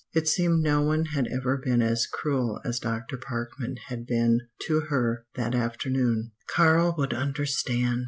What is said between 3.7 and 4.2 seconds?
had